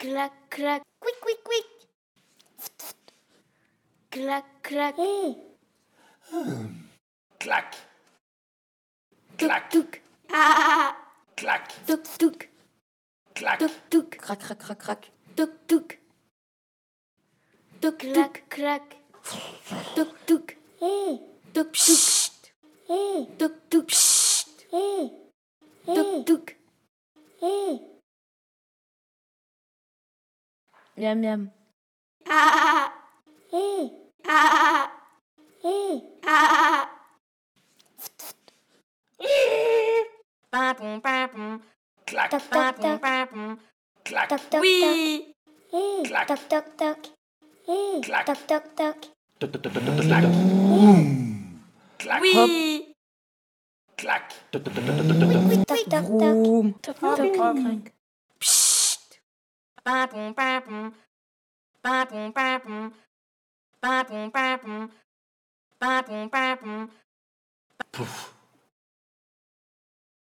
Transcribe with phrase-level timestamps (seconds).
[0.00, 1.66] Crack, crack, quick, quick, quick.
[4.10, 4.94] Crack, crack.
[7.38, 7.74] Clack.
[9.38, 9.70] Clack.
[9.70, 10.00] Tuk,
[10.32, 10.96] Ah.
[11.36, 11.68] Clack.
[11.86, 12.48] Tuk, tuk.
[13.34, 13.58] Clack.
[13.58, 14.10] Tuk, tuk.
[14.18, 14.58] crack, crack!
[14.58, 15.10] crac, crac.
[15.36, 15.98] Tuk, tuk.
[17.80, 18.96] Tuk, clac, crac.
[19.94, 20.56] Tuk, tuk.
[21.52, 21.98] Tuk, tuk.
[23.38, 23.59] Tuk,
[26.24, 26.46] tuk.
[26.46, 26.46] Tuk,
[27.40, 27.80] tuk.
[30.96, 31.50] Miam, miam.
[32.28, 32.92] Ah, ah,
[36.26, 36.86] ah.
[40.50, 41.60] Papum, papum.
[42.06, 42.30] Clac.
[42.30, 43.00] Toc, toc, Papum, toc.
[43.00, 43.58] papum.
[44.04, 44.28] Clac.
[44.28, 45.34] Toc, toc, Oui.
[45.70, 46.06] toc.
[46.08, 46.26] Clac.
[46.28, 46.98] Toc, toc, toc.
[48.02, 48.26] Clac.
[48.26, 48.96] Toc, toc, toc.
[50.06, 50.24] Clac.
[51.98, 52.20] Clac.
[52.22, 52.69] Oui.
[54.00, 54.32] Clac.
[56.06, 56.74] Vroom.
[58.40, 59.20] Psst.
[59.84, 60.94] Papum, papum.
[61.82, 62.94] Papum, papum.
[63.82, 64.90] Papum, papum.
[65.78, 66.90] Papum, papum.
[67.92, 68.39] Pouf.